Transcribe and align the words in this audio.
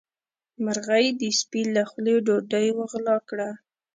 مرغۍ 0.63 1.05
د 1.19 1.21
سپي 1.39 1.61
له 1.75 1.83
خولې 1.89 2.15
ډوډۍ 2.25 2.67
وغلا 2.79 3.17
کړه. 3.29 3.49